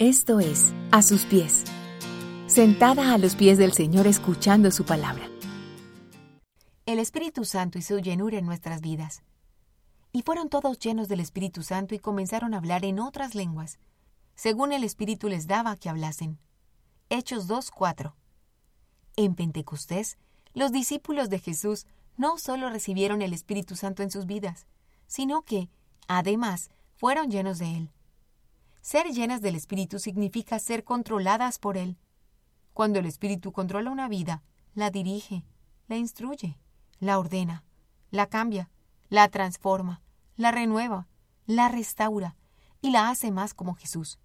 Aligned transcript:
Esto 0.00 0.40
es 0.40 0.72
A 0.92 1.02
sus 1.02 1.26
pies, 1.26 1.62
sentada 2.46 3.12
a 3.12 3.18
los 3.18 3.34
pies 3.34 3.58
del 3.58 3.74
Señor 3.74 4.06
escuchando 4.06 4.70
su 4.70 4.86
palabra. 4.86 5.28
El 6.86 6.98
Espíritu 6.98 7.44
Santo 7.44 7.76
hizo 7.76 7.98
llenura 7.98 8.38
en 8.38 8.46
nuestras 8.46 8.80
vidas. 8.80 9.22
Y 10.10 10.22
fueron 10.22 10.48
todos 10.48 10.78
llenos 10.78 11.08
del 11.08 11.20
Espíritu 11.20 11.62
Santo 11.62 11.94
y 11.94 11.98
comenzaron 11.98 12.54
a 12.54 12.56
hablar 12.56 12.86
en 12.86 12.98
otras 12.98 13.34
lenguas, 13.34 13.78
según 14.36 14.72
el 14.72 14.84
Espíritu 14.84 15.28
les 15.28 15.46
daba 15.46 15.76
que 15.76 15.90
hablasen. 15.90 16.38
Hechos 17.10 17.46
2.4. 17.46 18.14
En 19.16 19.34
Pentecostés, 19.34 20.16
los 20.54 20.72
discípulos 20.72 21.28
de 21.28 21.40
Jesús 21.40 21.84
no 22.16 22.38
solo 22.38 22.70
recibieron 22.70 23.20
el 23.20 23.34
Espíritu 23.34 23.76
Santo 23.76 24.02
en 24.02 24.10
sus 24.10 24.24
vidas, 24.24 24.66
sino 25.06 25.42
que, 25.42 25.68
además, 26.08 26.70
fueron 26.96 27.30
llenos 27.30 27.58
de 27.58 27.76
él. 27.76 27.90
Ser 28.80 29.06
llenas 29.08 29.40
del 29.40 29.56
Espíritu 29.56 29.98
significa 29.98 30.58
ser 30.58 30.84
controladas 30.84 31.58
por 31.58 31.76
Él. 31.76 31.98
Cuando 32.72 32.98
el 32.98 33.06
Espíritu 33.06 33.52
controla 33.52 33.90
una 33.90 34.08
vida, 34.08 34.42
la 34.74 34.90
dirige, 34.90 35.44
la 35.88 35.96
instruye, 35.96 36.58
la 36.98 37.18
ordena, 37.18 37.64
la 38.10 38.26
cambia, 38.26 38.70
la 39.08 39.28
transforma, 39.28 40.02
la 40.36 40.50
renueva, 40.50 41.08
la 41.46 41.68
restaura 41.68 42.36
y 42.80 42.90
la 42.90 43.10
hace 43.10 43.30
más 43.30 43.54
como 43.54 43.74
Jesús. 43.74 44.18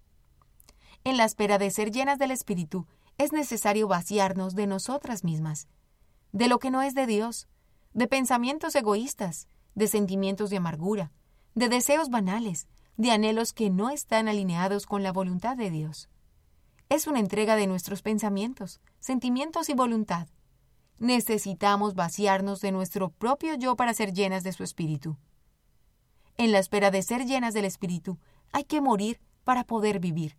En 1.04 1.16
la 1.16 1.24
espera 1.24 1.58
de 1.58 1.70
ser 1.70 1.90
llenas 1.90 2.18
del 2.18 2.30
Espíritu, 2.30 2.86
es 3.18 3.32
necesario 3.32 3.88
vaciarnos 3.88 4.54
de 4.54 4.66
nosotras 4.66 5.24
mismas, 5.24 5.68
de 6.32 6.48
lo 6.48 6.58
que 6.58 6.70
no 6.70 6.82
es 6.82 6.94
de 6.94 7.06
Dios, 7.06 7.48
de 7.94 8.06
pensamientos 8.06 8.74
egoístas, 8.74 9.48
de 9.74 9.86
sentimientos 9.86 10.50
de 10.50 10.58
amargura, 10.58 11.12
de 11.54 11.68
deseos 11.68 12.10
banales, 12.10 12.68
de 12.96 13.10
anhelos 13.10 13.52
que 13.52 13.70
no 13.70 13.90
están 13.90 14.28
alineados 14.28 14.86
con 14.86 15.02
la 15.02 15.12
voluntad 15.12 15.56
de 15.56 15.70
Dios. 15.70 16.08
Es 16.88 17.06
una 17.06 17.20
entrega 17.20 17.56
de 17.56 17.66
nuestros 17.66 18.02
pensamientos, 18.02 18.80
sentimientos 19.00 19.68
y 19.68 19.74
voluntad. 19.74 20.28
Necesitamos 20.98 21.94
vaciarnos 21.94 22.60
de 22.60 22.72
nuestro 22.72 23.10
propio 23.10 23.54
yo 23.54 23.76
para 23.76 23.92
ser 23.92 24.12
llenas 24.12 24.44
de 24.44 24.52
su 24.52 24.62
Espíritu. 24.62 25.16
En 26.38 26.52
la 26.52 26.58
espera 26.58 26.90
de 26.90 27.02
ser 27.02 27.26
llenas 27.26 27.54
del 27.54 27.64
Espíritu, 27.64 28.18
hay 28.52 28.64
que 28.64 28.80
morir 28.80 29.20
para 29.44 29.64
poder 29.64 30.00
vivir. 30.00 30.36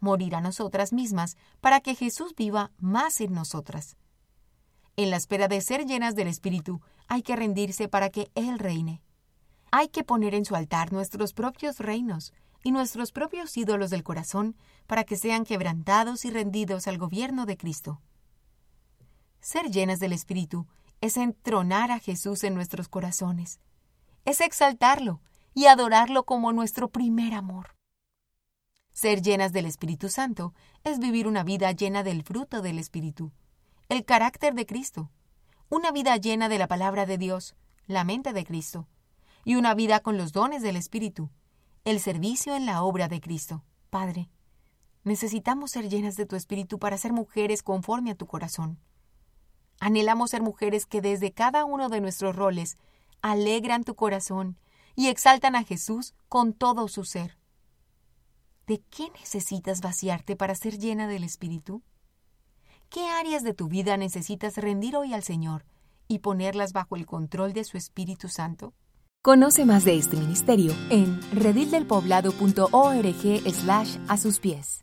Morir 0.00 0.34
a 0.34 0.40
nosotras 0.40 0.92
mismas 0.92 1.36
para 1.60 1.80
que 1.80 1.94
Jesús 1.94 2.34
viva 2.34 2.72
más 2.78 3.20
en 3.20 3.32
nosotras. 3.32 3.96
En 4.96 5.10
la 5.10 5.16
espera 5.16 5.48
de 5.48 5.60
ser 5.60 5.86
llenas 5.86 6.14
del 6.14 6.28
Espíritu, 6.28 6.80
hay 7.08 7.22
que 7.22 7.36
rendirse 7.36 7.88
para 7.88 8.10
que 8.10 8.30
Él 8.34 8.58
reine. 8.58 9.03
Hay 9.76 9.88
que 9.88 10.04
poner 10.04 10.36
en 10.36 10.44
su 10.44 10.54
altar 10.54 10.92
nuestros 10.92 11.32
propios 11.32 11.80
reinos 11.80 12.32
y 12.62 12.70
nuestros 12.70 13.10
propios 13.10 13.56
ídolos 13.56 13.90
del 13.90 14.04
corazón 14.04 14.54
para 14.86 15.02
que 15.02 15.16
sean 15.16 15.44
quebrantados 15.44 16.24
y 16.24 16.30
rendidos 16.30 16.86
al 16.86 16.96
gobierno 16.96 17.44
de 17.44 17.56
Cristo. 17.56 18.00
Ser 19.40 19.72
llenas 19.72 19.98
del 19.98 20.12
Espíritu 20.12 20.68
es 21.00 21.16
entronar 21.16 21.90
a 21.90 21.98
Jesús 21.98 22.44
en 22.44 22.54
nuestros 22.54 22.86
corazones, 22.86 23.58
es 24.24 24.40
exaltarlo 24.40 25.20
y 25.54 25.66
adorarlo 25.66 26.22
como 26.22 26.52
nuestro 26.52 26.88
primer 26.90 27.34
amor. 27.34 27.74
Ser 28.92 29.22
llenas 29.22 29.52
del 29.52 29.66
Espíritu 29.66 30.08
Santo 30.08 30.54
es 30.84 31.00
vivir 31.00 31.26
una 31.26 31.42
vida 31.42 31.72
llena 31.72 32.04
del 32.04 32.22
fruto 32.22 32.62
del 32.62 32.78
Espíritu, 32.78 33.32
el 33.88 34.04
carácter 34.04 34.54
de 34.54 34.66
Cristo, 34.66 35.10
una 35.68 35.90
vida 35.90 36.16
llena 36.16 36.48
de 36.48 36.58
la 36.58 36.68
palabra 36.68 37.06
de 37.06 37.18
Dios, 37.18 37.56
la 37.88 38.04
mente 38.04 38.32
de 38.32 38.44
Cristo, 38.44 38.86
y 39.44 39.56
una 39.56 39.74
vida 39.74 40.00
con 40.00 40.16
los 40.16 40.32
dones 40.32 40.62
del 40.62 40.76
Espíritu, 40.76 41.30
el 41.84 42.00
servicio 42.00 42.56
en 42.56 42.66
la 42.66 42.82
obra 42.82 43.08
de 43.08 43.20
Cristo. 43.20 43.62
Padre, 43.90 44.30
necesitamos 45.04 45.70
ser 45.70 45.88
llenas 45.88 46.16
de 46.16 46.26
tu 46.26 46.34
Espíritu 46.34 46.78
para 46.78 46.98
ser 46.98 47.12
mujeres 47.12 47.62
conforme 47.62 48.10
a 48.10 48.14
tu 48.14 48.26
corazón. 48.26 48.78
Anhelamos 49.80 50.30
ser 50.30 50.42
mujeres 50.42 50.86
que 50.86 51.00
desde 51.00 51.32
cada 51.32 51.64
uno 51.64 51.88
de 51.88 52.00
nuestros 52.00 52.34
roles 52.34 52.78
alegran 53.20 53.84
tu 53.84 53.94
corazón 53.94 54.58
y 54.96 55.08
exaltan 55.08 55.56
a 55.56 55.64
Jesús 55.64 56.14
con 56.28 56.52
todo 56.52 56.88
su 56.88 57.04
ser. 57.04 57.38
¿De 58.66 58.80
qué 58.80 59.10
necesitas 59.10 59.80
vaciarte 59.80 60.36
para 60.36 60.54
ser 60.54 60.78
llena 60.78 61.06
del 61.06 61.24
Espíritu? 61.24 61.82
¿Qué 62.88 63.08
áreas 63.08 63.42
de 63.42 63.52
tu 63.52 63.68
vida 63.68 63.96
necesitas 63.96 64.56
rendir 64.56 64.96
hoy 64.96 65.12
al 65.12 65.22
Señor 65.22 65.66
y 66.08 66.20
ponerlas 66.20 66.72
bajo 66.72 66.96
el 66.96 67.06
control 67.06 67.52
de 67.52 67.64
su 67.64 67.76
Espíritu 67.76 68.28
Santo? 68.28 68.72
Conoce 69.24 69.64
más 69.64 69.86
de 69.86 69.96
este 69.96 70.18
ministerio 70.18 70.74
en 70.90 71.18
redildelpoblado.org 71.32 73.54
slash 73.54 73.96
a 74.06 74.18
sus 74.18 74.38
pies. 74.38 74.72